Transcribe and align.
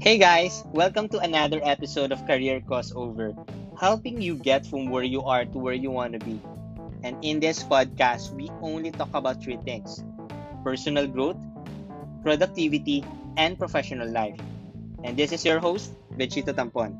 Hey 0.00 0.18
guys, 0.18 0.62
welcome 0.72 1.08
to 1.10 1.18
another 1.18 1.60
episode 1.62 2.10
of 2.12 2.24
Career 2.26 2.60
Crossover, 2.60 3.34
helping 3.78 4.20
you 4.22 4.34
get 4.36 4.66
from 4.66 4.88
where 4.90 5.02
you 5.02 5.22
are 5.22 5.44
to 5.44 5.58
where 5.58 5.74
you 5.74 5.90
want 5.90 6.14
to 6.14 6.18
be. 6.20 6.42
And 7.02 7.16
in 7.22 7.40
this 7.40 7.62
podcast, 7.62 8.30
we 8.34 8.50
only 8.62 8.90
talk 8.90 9.10
about 9.14 9.42
three 9.42 9.58
things 9.58 10.02
personal 10.64 11.06
growth, 11.06 11.38
productivity, 12.22 13.04
and 13.36 13.58
professional 13.58 14.08
life. 14.10 14.38
And 15.04 15.16
this 15.16 15.32
is 15.32 15.44
your 15.44 15.60
host, 15.60 15.94
Bechito 16.18 16.54
Tampon. 16.54 16.98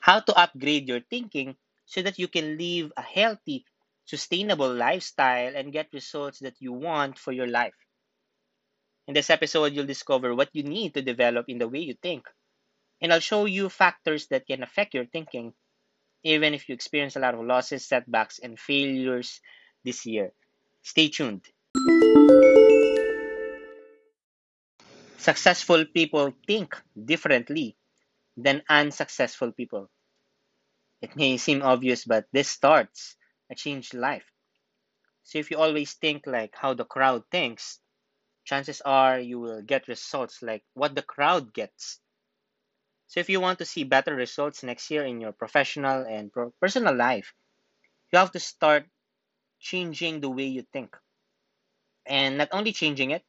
How 0.00 0.20
to 0.20 0.34
upgrade 0.36 0.88
your 0.88 1.00
thinking 1.00 1.56
so 1.86 2.02
that 2.02 2.18
you 2.18 2.28
can 2.28 2.58
live 2.58 2.92
a 2.96 3.02
healthy, 3.02 3.64
sustainable 4.10 4.74
lifestyle 4.74 5.54
and 5.54 5.72
get 5.72 5.94
results 5.94 6.40
that 6.40 6.58
you 6.58 6.72
want 6.72 7.16
for 7.16 7.30
your 7.30 7.46
life. 7.46 7.78
In 9.06 9.14
this 9.14 9.30
episode, 9.30 9.72
you'll 9.72 9.86
discover 9.86 10.34
what 10.34 10.50
you 10.52 10.64
need 10.64 10.94
to 10.94 11.02
develop 11.02 11.46
in 11.46 11.58
the 11.58 11.68
way 11.68 11.78
you 11.78 11.94
think. 11.94 12.26
And 13.00 13.12
I'll 13.12 13.22
show 13.22 13.46
you 13.46 13.70
factors 13.70 14.26
that 14.34 14.50
can 14.50 14.64
affect 14.64 14.94
your 14.94 15.06
thinking, 15.06 15.54
even 16.24 16.54
if 16.54 16.68
you 16.68 16.74
experience 16.74 17.14
a 17.14 17.20
lot 17.22 17.34
of 17.34 17.46
losses, 17.46 17.86
setbacks, 17.86 18.40
and 18.42 18.58
failures 18.58 19.40
this 19.84 20.04
year. 20.04 20.34
Stay 20.82 21.06
tuned. 21.06 21.46
Successful 25.18 25.84
people 25.86 26.34
think 26.46 26.74
differently 26.98 27.76
than 28.36 28.62
unsuccessful 28.68 29.52
people. 29.52 29.88
It 31.00 31.14
may 31.14 31.38
seem 31.38 31.62
obvious, 31.62 32.04
but 32.04 32.26
this 32.32 32.48
starts 32.48 33.16
a 33.50 33.54
changed 33.56 33.94
life. 33.94 34.32
So 35.22 35.38
if 35.38 35.50
you 35.50 35.56
always 35.58 35.94
think 35.94 36.26
like 36.26 36.54
how 36.56 36.74
the 36.74 36.84
crowd 36.84 37.24
thinks, 37.30 37.80
chances 38.44 38.80
are 38.82 39.20
you 39.20 39.40
will 39.40 39.62
get 39.62 39.88
results 39.88 40.42
like 40.42 40.64
what 40.74 40.94
the 40.94 41.02
crowd 41.02 41.54
gets. 41.54 42.00
So 43.08 43.20
if 43.20 43.28
you 43.28 43.42
want 43.42 43.58
to 43.58 43.66
see 43.66 43.84
better 43.84 44.14
results 44.14 44.62
next 44.62 44.90
year 44.90 45.04
in 45.04 45.20
your 45.20 45.32
professional 45.32 46.06
and 46.06 46.32
pro- 46.32 46.52
personal 46.52 46.94
life, 46.94 47.34
you 48.12 48.18
have 48.18 48.32
to 48.32 48.40
start 48.40 48.86
changing 49.60 50.20
the 50.20 50.30
way 50.30 50.46
you 50.46 50.62
think. 50.72 50.96
And 52.04 52.36
not 52.36 52.50
only 52.52 52.72
changing 52.74 53.10
it, 53.10 53.24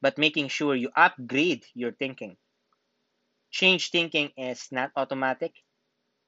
but 0.00 0.18
making 0.18 0.48
sure 0.48 0.74
you 0.74 0.90
upgrade 0.96 1.66
your 1.74 1.92
thinking. 1.92 2.38
Change 3.52 3.90
thinking 3.90 4.32
is 4.36 4.72
not 4.72 4.90
automatic. 4.96 5.54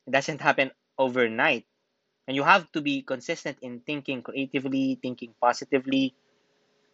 It 0.06 0.12
doesn't 0.12 0.40
happen 0.40 0.72
overnight. 0.98 1.66
And 2.26 2.36
you 2.36 2.42
have 2.42 2.70
to 2.72 2.80
be 2.80 3.02
consistent 3.02 3.58
in 3.62 3.80
thinking 3.80 4.22
creatively, 4.22 4.98
thinking 5.00 5.34
positively, 5.40 6.14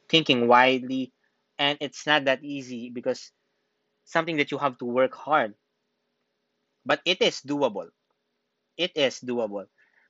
thinking 0.09 0.49
widely. 0.49 1.13
And 1.59 1.79
it's 1.81 2.07
not 2.07 2.25
that 2.25 2.45
easy 2.45 2.91
because 2.91 3.33
something 4.05 4.37
that 4.39 4.51
you 4.51 4.59
have 4.59 4.79
to 4.79 4.85
work 4.85 5.15
hard. 5.15 5.55
But 6.85 7.01
it 7.05 7.23
is 7.23 7.41
doable. 7.43 7.91
It 8.77 8.93
is 8.97 9.21
doable. 9.21 9.67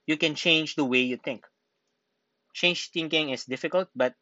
You 0.07 0.17
can 0.17 0.35
change 0.35 0.75
the 0.77 0.85
way 0.85 1.01
you 1.01 1.17
think. 1.17 1.47
Change 2.55 2.91
thinking 2.91 3.31
is 3.31 3.45
difficult, 3.45 3.89
but 3.95 4.15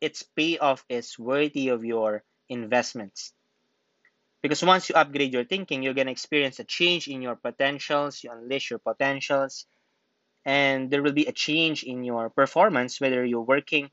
its 0.00 0.22
payoff 0.22 0.84
is 0.88 1.18
worthy 1.18 1.68
of 1.68 1.84
your 1.84 2.24
investments. 2.48 3.32
Because 4.42 4.62
once 4.62 4.88
you 4.88 4.94
upgrade 4.94 5.32
your 5.32 5.44
thinking, 5.44 5.82
you're 5.82 5.94
going 5.94 6.06
to 6.06 6.12
experience 6.12 6.58
a 6.60 6.64
change 6.64 7.08
in 7.08 7.22
your 7.22 7.36
potentials, 7.36 8.22
you 8.22 8.30
unleash 8.30 8.70
your 8.70 8.78
potentials, 8.78 9.66
and 10.44 10.90
there 10.90 11.02
will 11.02 11.12
be 11.12 11.26
a 11.26 11.32
change 11.32 11.84
in 11.84 12.04
your 12.04 12.30
performance, 12.30 13.00
whether 13.00 13.24
you're 13.24 13.42
working, 13.42 13.90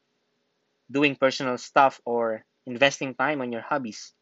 doing 0.92 1.16
personal 1.16 1.58
stuff, 1.58 2.02
or 2.06 2.46
investing 2.66 3.16
time 3.16 3.42
on 3.42 3.52
your 3.52 3.62
hobbies. 3.62 4.14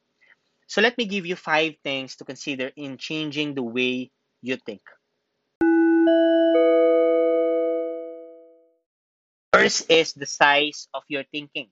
So, 0.68 0.82
let 0.82 0.98
me 0.98 1.06
give 1.06 1.26
you 1.26 1.36
five 1.36 1.76
things 1.84 2.16
to 2.18 2.26
consider 2.26 2.72
in 2.76 2.98
changing 2.98 3.56
the 3.56 3.64
way 3.64 4.12
you 4.42 4.58
think. 4.58 4.82
First 9.54 9.92
is 9.92 10.14
the 10.14 10.26
size 10.26 10.88
of 10.94 11.04
your 11.08 11.24
thinking. 11.24 11.70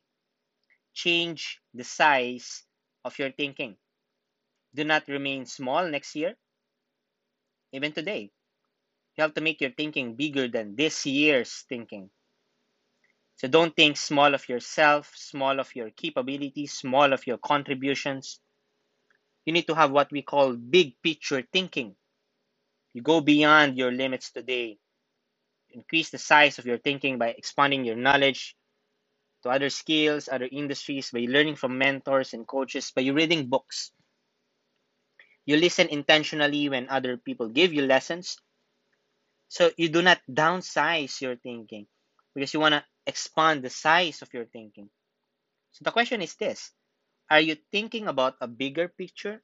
Change 0.93 1.61
the 1.73 1.83
size 1.85 2.65
of 3.05 3.17
your 3.19 3.31
thinking. 3.31 3.77
Do 4.73 4.83
not 4.85 5.07
remain 5.09 5.45
small 5.45 5.87
next 5.89 6.15
year, 6.15 6.37
even 7.71 7.93
today. 7.93 8.31
You 9.17 9.23
have 9.23 9.33
to 9.33 9.41
make 9.41 9.61
your 9.61 9.71
thinking 9.71 10.15
bigger 10.15 10.47
than 10.47 10.75
this 10.75 11.05
year's 11.05 11.65
thinking. 11.67 12.11
So 13.37 13.47
don't 13.47 13.75
think 13.75 13.97
small 13.97 14.33
of 14.33 14.47
yourself, 14.49 15.13
small 15.15 15.59
of 15.59 15.75
your 15.75 15.89
capabilities, 15.91 16.73
small 16.73 17.13
of 17.13 17.25
your 17.27 17.37
contributions. 17.37 18.39
You 19.45 19.53
need 19.53 19.67
to 19.67 19.75
have 19.75 19.91
what 19.91 20.11
we 20.11 20.21
call 20.21 20.53
big 20.53 21.01
picture 21.01 21.41
thinking. 21.41 21.95
You 22.93 23.01
go 23.01 23.21
beyond 23.21 23.77
your 23.77 23.91
limits 23.91 24.31
today. 24.31 24.79
Increase 25.71 26.09
the 26.09 26.17
size 26.17 26.59
of 26.59 26.65
your 26.65 26.77
thinking 26.77 27.17
by 27.17 27.29
expanding 27.29 27.85
your 27.85 27.95
knowledge 27.95 28.55
to 29.43 29.49
other 29.49 29.69
skills, 29.69 30.29
other 30.31 30.49
industries, 30.51 31.11
by 31.11 31.25
learning 31.29 31.55
from 31.55 31.77
mentors 31.77 32.33
and 32.33 32.47
coaches, 32.47 32.91
by 32.91 33.05
reading 33.07 33.47
books. 33.47 33.91
You 35.45 35.57
listen 35.57 35.87
intentionally 35.89 36.69
when 36.69 36.89
other 36.89 37.17
people 37.17 37.49
give 37.49 37.73
you 37.73 37.83
lessons. 37.83 38.37
So 39.47 39.71
you 39.77 39.89
do 39.89 40.01
not 40.01 40.19
downsize 40.29 41.21
your 41.21 41.35
thinking 41.35 41.87
because 42.35 42.53
you 42.53 42.59
want 42.59 42.73
to 42.73 42.83
expand 43.05 43.63
the 43.63 43.69
size 43.69 44.21
of 44.21 44.33
your 44.33 44.45
thinking. 44.45 44.89
So 45.71 45.83
the 45.83 45.91
question 45.91 46.21
is 46.21 46.35
this 46.35 46.71
Are 47.29 47.39
you 47.39 47.55
thinking 47.71 48.07
about 48.07 48.35
a 48.41 48.47
bigger 48.47 48.87
picture 48.87 49.41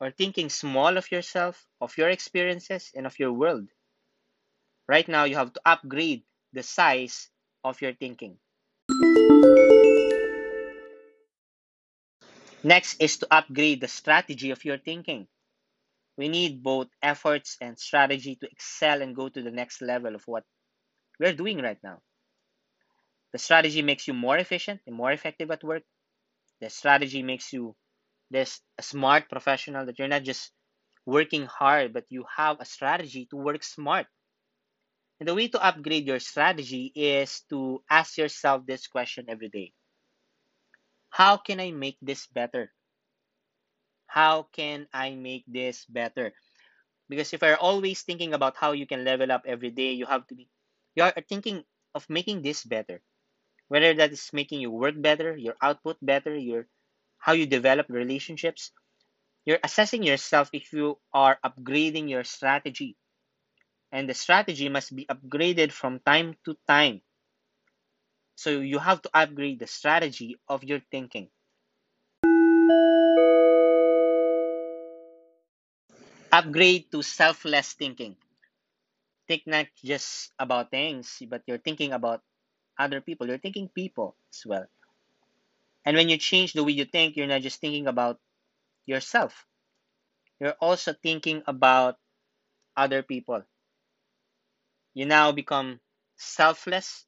or 0.00 0.10
thinking 0.10 0.50
small 0.50 0.96
of 0.96 1.10
yourself, 1.10 1.64
of 1.80 1.96
your 1.96 2.10
experiences, 2.10 2.90
and 2.94 3.06
of 3.06 3.18
your 3.18 3.32
world? 3.32 3.68
Right 4.88 5.06
now, 5.08 5.24
you 5.24 5.36
have 5.36 5.52
to 5.52 5.60
upgrade 5.64 6.22
the 6.52 6.62
size 6.62 7.30
of 7.64 7.80
your 7.80 7.94
thinking. 7.94 8.38
Next 12.62 13.00
is 13.00 13.18
to 13.18 13.28
upgrade 13.30 13.80
the 13.80 13.88
strategy 13.88 14.50
of 14.50 14.64
your 14.64 14.78
thinking. 14.78 15.28
We 16.18 16.28
need 16.28 16.62
both 16.62 16.88
efforts 17.02 17.56
and 17.60 17.78
strategy 17.78 18.36
to 18.36 18.50
excel 18.50 19.02
and 19.02 19.16
go 19.16 19.28
to 19.30 19.42
the 19.42 19.50
next 19.50 19.80
level 19.82 20.14
of 20.14 20.22
what 20.26 20.44
we're 21.20 21.34
doing 21.34 21.58
right 21.62 21.82
now. 21.82 22.02
The 23.32 23.38
strategy 23.38 23.82
makes 23.82 24.08
you 24.08 24.14
more 24.14 24.36
efficient 24.36 24.82
and 24.84 24.96
more 24.96 25.12
effective 25.12 25.52
at 25.52 25.62
work. 25.62 25.84
The 26.60 26.70
strategy 26.70 27.22
makes 27.22 27.52
you 27.52 27.76
this 28.30 28.62
a 28.78 28.82
smart 28.82 29.28
professional 29.28 29.86
that 29.86 29.98
you're 29.98 30.08
not 30.08 30.24
just 30.24 30.52
working 31.06 31.46
hard, 31.46 31.92
but 31.92 32.06
you 32.10 32.26
have 32.36 32.60
a 32.60 32.64
strategy 32.64 33.26
to 33.26 33.36
work 33.36 33.64
smart. 33.64 34.06
And 35.20 35.28
the 35.28 35.34
way 35.34 35.48
to 35.48 35.62
upgrade 35.62 36.06
your 36.06 36.18
strategy 36.18 36.90
is 36.94 37.42
to 37.50 37.84
ask 37.90 38.16
yourself 38.16 38.64
this 38.64 38.86
question 38.86 39.26
every 39.28 39.50
day 39.50 39.74
How 41.10 41.36
can 41.36 41.58
I 41.58 41.72
make 41.72 41.98
this 42.00 42.28
better? 42.28 42.72
How 44.06 44.44
can 44.52 44.88
I 44.92 45.14
make 45.14 45.44
this 45.46 45.84
better? 45.86 46.34
Because 47.08 47.32
if 47.32 47.42
you're 47.42 47.56
always 47.56 48.02
thinking 48.02 48.34
about 48.34 48.56
how 48.56 48.72
you 48.72 48.86
can 48.86 49.04
level 49.04 49.32
up 49.32 49.44
every 49.46 49.70
day, 49.70 49.92
you 49.92 50.06
have 50.06 50.26
to 50.28 50.34
be, 50.34 50.48
you 50.94 51.02
are 51.04 51.14
thinking 51.28 51.64
of 51.94 52.08
making 52.10 52.42
this 52.42 52.64
better. 52.64 53.02
Whether 53.68 53.94
that 53.94 54.12
is 54.12 54.32
making 54.32 54.60
you 54.60 54.70
work 54.70 55.00
better, 55.00 55.36
your 55.36 55.56
output 55.62 55.98
better, 56.02 56.36
your 56.36 56.68
how 57.18 57.32
you 57.32 57.46
develop 57.46 57.88
relationships, 57.90 58.72
you're 59.44 59.60
assessing 59.64 60.02
yourself 60.02 60.50
if 60.52 60.72
you 60.72 60.98
are 61.12 61.38
upgrading 61.44 62.08
your 62.10 62.24
strategy. 62.24 62.96
And 63.92 64.08
the 64.08 64.14
strategy 64.14 64.68
must 64.68 64.94
be 64.94 65.06
upgraded 65.06 65.72
from 65.72 66.00
time 66.00 66.36
to 66.44 66.56
time. 66.68 67.02
So 68.36 68.60
you 68.60 68.78
have 68.78 69.02
to 69.02 69.10
upgrade 69.12 69.58
the 69.58 69.66
strategy 69.66 70.38
of 70.48 70.62
your 70.62 70.78
thinking. 70.92 71.28
Upgrade 76.36 76.92
to 76.92 77.02
selfless 77.02 77.72
thinking. 77.72 78.16
Think 79.26 79.46
not 79.46 79.68
just 79.82 80.32
about 80.38 80.70
things, 80.70 81.22
but 81.30 81.42
you're 81.46 81.58
thinking 81.58 81.92
about 81.92 82.22
other 82.78 83.00
people. 83.00 83.26
You're 83.26 83.38
thinking 83.38 83.70
people 83.70 84.16
as 84.32 84.44
well. 84.44 84.66
And 85.86 85.96
when 85.96 86.10
you 86.10 86.18
change 86.18 86.52
the 86.52 86.62
way 86.62 86.72
you 86.72 86.84
think, 86.84 87.16
you're 87.16 87.26
not 87.26 87.40
just 87.40 87.60
thinking 87.60 87.86
about 87.86 88.20
yourself. 88.86 89.46
You're 90.40 90.58
also 90.60 90.92
thinking 90.92 91.42
about 91.46 91.96
other 92.76 93.02
people. 93.02 93.42
You 94.94 95.06
now 95.06 95.32
become 95.32 95.80
selfless 96.16 97.06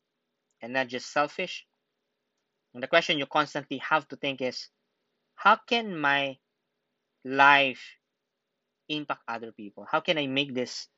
and 0.62 0.72
not 0.72 0.88
just 0.88 1.12
selfish. 1.12 1.66
And 2.72 2.82
the 2.82 2.88
question 2.88 3.18
you 3.18 3.26
constantly 3.26 3.78
have 3.78 4.08
to 4.08 4.16
think 4.16 4.40
is 4.40 4.68
how 5.34 5.56
can 5.56 5.98
my 5.98 6.38
life 7.24 7.97
impact 8.88 9.22
other 9.28 9.52
people? 9.52 9.86
How 9.90 10.00
can 10.00 10.18
I 10.18 10.26
make 10.26 10.54
this 10.54 10.88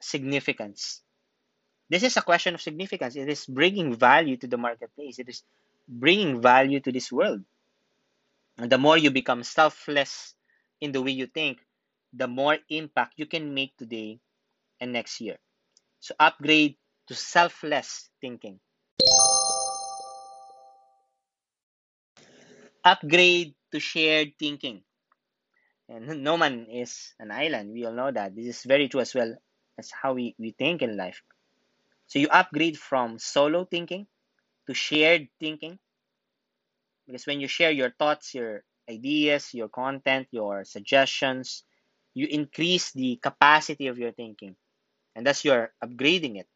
significance? 0.00 1.02
This 1.88 2.02
is 2.04 2.16
a 2.16 2.22
question 2.22 2.54
of 2.54 2.62
significance. 2.62 3.16
It 3.16 3.28
is 3.28 3.46
bringing 3.46 3.94
value 3.94 4.36
to 4.38 4.46
the 4.46 4.56
marketplace. 4.56 5.18
It 5.18 5.28
is 5.28 5.42
bringing 5.88 6.40
value 6.40 6.80
to 6.80 6.92
this 6.92 7.10
world. 7.10 7.42
And 8.58 8.70
the 8.70 8.78
more 8.78 8.96
you 8.96 9.10
become 9.10 9.42
selfless 9.42 10.34
in 10.80 10.92
the 10.92 11.02
way 11.02 11.10
you 11.10 11.26
think, 11.26 11.58
the 12.12 12.28
more 12.28 12.58
impact 12.68 13.14
you 13.16 13.26
can 13.26 13.54
make 13.54 13.76
today 13.76 14.20
and 14.80 14.92
next 14.92 15.20
year. 15.20 15.38
So 16.00 16.14
upgrade 16.18 16.76
to 17.08 17.14
selfless 17.14 18.08
thinking. 18.20 18.60
Upgrade 22.84 23.54
to 23.72 23.80
shared 23.80 24.38
thinking. 24.38 24.82
And 25.90 26.06
no 26.22 26.38
man 26.38 26.66
is 26.70 27.14
an 27.18 27.30
island. 27.30 27.72
We 27.72 27.84
all 27.84 27.92
know 27.92 28.10
that. 28.10 28.34
This 28.34 28.46
is 28.46 28.62
very 28.62 28.88
true 28.88 29.00
as 29.00 29.14
well 29.14 29.34
as 29.78 29.90
how 29.90 30.14
we, 30.14 30.34
we 30.38 30.52
think 30.52 30.82
in 30.82 30.96
life. 30.96 31.20
So 32.06 32.18
you 32.18 32.28
upgrade 32.28 32.78
from 32.78 33.18
solo 33.18 33.64
thinking 33.64 34.06
to 34.66 34.74
shared 34.74 35.28
thinking. 35.38 35.78
Because 37.06 37.26
when 37.26 37.40
you 37.40 37.48
share 37.48 37.72
your 37.72 37.90
thoughts, 37.90 38.34
your 38.34 38.62
ideas, 38.88 39.52
your 39.52 39.68
content, 39.68 40.28
your 40.30 40.64
suggestions, 40.64 41.64
you 42.14 42.26
increase 42.26 42.92
the 42.92 43.18
capacity 43.22 43.88
of 43.88 43.98
your 43.98 44.12
thinking. 44.12 44.54
And 45.16 45.26
thus 45.26 45.44
you're 45.44 45.72
upgrading 45.82 46.38
it. 46.38 46.46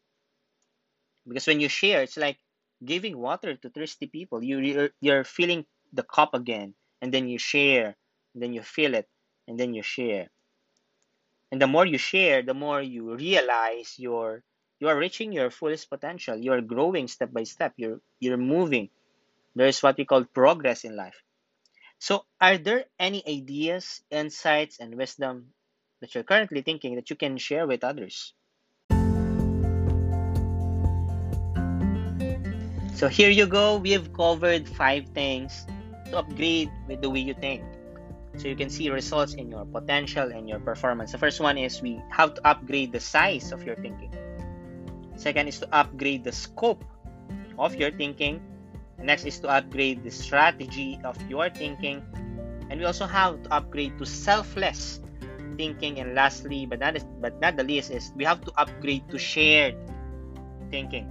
Because 1.27 1.47
when 1.47 1.59
you 1.59 1.67
share, 1.67 2.03
it's 2.03 2.17
like 2.17 2.37
giving 2.83 3.17
water 3.17 3.55
to 3.55 3.69
thirsty 3.69 4.07
people. 4.07 4.43
You, 4.43 4.59
you're, 4.59 4.89
you're 5.01 5.23
filling 5.23 5.65
the 5.91 6.03
cup 6.03 6.33
again, 6.33 6.75
and 7.01 7.13
then 7.13 7.27
you 7.27 7.39
share, 7.39 7.95
and 8.33 8.43
then 8.43 8.53
you 8.53 8.61
fill 8.61 8.93
it, 8.93 9.07
and 9.47 9.59
then 9.59 9.73
you 9.73 9.81
share. 9.81 10.29
And 11.51 11.61
the 11.61 11.67
more 11.67 11.85
you 11.85 11.97
share, 11.97 12.41
the 12.41 12.53
more 12.53 12.81
you 12.81 13.15
realize 13.15 13.95
you're 13.97 14.43
you 14.79 14.89
are 14.89 14.97
reaching 14.97 15.31
your 15.31 15.49
fullest 15.49 15.89
potential. 15.89 16.35
You 16.35 16.51
are 16.51 16.61
growing 16.61 17.07
step 17.07 17.31
by 17.31 17.43
step. 17.43 17.73
You're 17.77 18.01
you're 18.19 18.37
moving. 18.37 18.89
There's 19.55 19.81
what 19.81 19.97
we 19.97 20.03
call 20.03 20.25
progress 20.25 20.83
in 20.83 20.95
life. 20.95 21.15
So, 21.99 22.25
are 22.41 22.57
there 22.57 22.85
any 22.99 23.23
ideas, 23.25 24.01
insights, 24.11 24.79
and 24.79 24.95
wisdom 24.95 25.55
that 26.01 26.13
you're 26.13 26.27
currently 26.27 26.61
thinking 26.61 26.95
that 26.95 27.09
you 27.09 27.15
can 27.15 27.37
share 27.37 27.65
with 27.65 27.83
others? 27.85 28.33
So, 32.95 33.07
here 33.07 33.29
you 33.29 33.47
go. 33.47 33.77
We've 33.77 34.11
covered 34.11 34.67
five 34.67 35.07
things 35.15 35.65
to 36.11 36.19
upgrade 36.19 36.69
with 36.87 37.01
the 37.01 37.09
way 37.09 37.19
you 37.19 37.33
think. 37.33 37.63
So, 38.37 38.47
you 38.47 38.55
can 38.55 38.69
see 38.69 38.89
results 38.89 39.33
in 39.33 39.49
your 39.49 39.65
potential 39.65 40.31
and 40.31 40.47
your 40.47 40.59
performance. 40.59 41.11
The 41.11 41.17
first 41.17 41.39
one 41.39 41.57
is 41.57 41.81
we 41.81 42.01
have 42.09 42.33
to 42.35 42.41
upgrade 42.47 42.91
the 42.91 42.99
size 42.99 43.51
of 43.51 43.63
your 43.63 43.75
thinking. 43.75 44.13
Second 45.15 45.47
is 45.47 45.59
to 45.59 45.67
upgrade 45.71 46.23
the 46.23 46.31
scope 46.31 46.83
of 47.57 47.75
your 47.75 47.91
thinking. 47.91 48.41
Next 48.99 49.25
is 49.25 49.39
to 49.39 49.49
upgrade 49.49 50.03
the 50.03 50.11
strategy 50.11 50.99
of 51.03 51.15
your 51.29 51.49
thinking. 51.49 52.03
And 52.69 52.79
we 52.79 52.85
also 52.85 53.05
have 53.05 53.43
to 53.43 53.53
upgrade 53.53 53.97
to 53.99 54.05
selfless 54.05 54.99
thinking. 55.57 55.99
And 55.99 56.15
lastly, 56.15 56.65
but 56.65 56.79
not, 56.79 56.97
but 57.21 57.39
not 57.39 57.55
the 57.55 57.63
least, 57.63 57.91
is 57.91 58.11
we 58.15 58.25
have 58.25 58.41
to 58.43 58.51
upgrade 58.57 59.07
to 59.09 59.17
shared 59.17 59.75
thinking. 60.71 61.09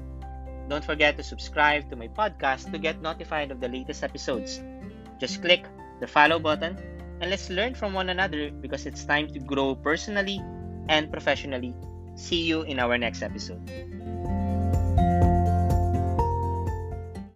Don't 0.68 0.84
forget 0.84 1.16
to 1.16 1.22
subscribe 1.22 1.88
to 1.90 1.96
my 1.96 2.08
podcast 2.08 2.72
to 2.72 2.78
get 2.78 3.00
notified 3.00 3.50
of 3.50 3.60
the 3.60 3.68
latest 3.68 4.02
episodes. 4.02 4.60
Just 5.20 5.42
click 5.42 5.64
the 6.00 6.06
follow 6.06 6.38
button 6.38 6.76
and 7.20 7.30
let's 7.30 7.50
learn 7.50 7.74
from 7.74 7.92
one 7.92 8.10
another 8.10 8.50
because 8.50 8.86
it's 8.86 9.04
time 9.04 9.28
to 9.28 9.38
grow 9.40 9.74
personally 9.74 10.40
and 10.88 11.10
professionally. 11.10 11.74
See 12.14 12.42
you 12.42 12.62
in 12.62 12.78
our 12.78 12.98
next 12.98 13.22
episode. 13.22 13.62